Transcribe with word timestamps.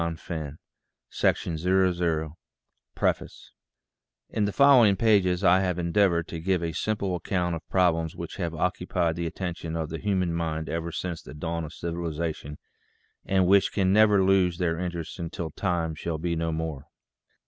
VAN 0.01 0.57
NOSTRAND 1.11 1.57
COMPANY 1.91 2.31
PREFACE 2.95 3.51
IN 4.31 4.45
the 4.45 4.51
following 4.51 4.95
pages 4.95 5.43
I 5.43 5.59
have 5.59 5.77
endeavored 5.77 6.27
to 6.29 6.39
give 6.39 6.63
a 6.63 6.71
sim 6.71 6.97
ple 6.97 7.15
account 7.15 7.53
of 7.55 7.69
problems 7.69 8.15
which 8.15 8.37
have 8.37 8.55
occupied 8.55 9.15
the 9.15 9.27
attention 9.27 9.75
of 9.75 9.89
the 9.89 9.99
human 9.99 10.33
mind 10.33 10.69
ever 10.69 10.91
since 10.91 11.21
the 11.21 11.35
dawn 11.35 11.63
of 11.65 11.73
civilization, 11.75 12.57
and 13.25 13.45
which 13.45 13.71
can 13.71 13.93
never 13.93 14.23
lose 14.23 14.57
their 14.57 14.79
interest 14.79 15.19
until 15.19 15.51
time 15.51 15.93
shall 15.93 16.17
be 16.17 16.35
no 16.35 16.51
more. 16.51 16.87